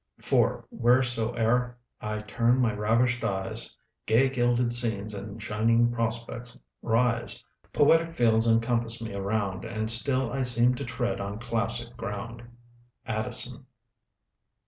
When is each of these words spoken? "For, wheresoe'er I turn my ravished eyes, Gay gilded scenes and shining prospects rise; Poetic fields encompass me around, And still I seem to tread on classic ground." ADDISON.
"For, 0.19 0.65
wheresoe'er 0.71 1.75
I 2.01 2.17
turn 2.21 2.59
my 2.59 2.73
ravished 2.73 3.23
eyes, 3.23 3.77
Gay 4.07 4.29
gilded 4.29 4.73
scenes 4.73 5.13
and 5.13 5.39
shining 5.39 5.91
prospects 5.91 6.59
rise; 6.81 7.43
Poetic 7.71 8.17
fields 8.17 8.47
encompass 8.47 8.99
me 8.99 9.13
around, 9.13 9.63
And 9.63 9.91
still 9.91 10.33
I 10.33 10.41
seem 10.41 10.73
to 10.73 10.85
tread 10.85 11.21
on 11.21 11.37
classic 11.37 11.95
ground." 11.97 12.41
ADDISON. 13.07 13.67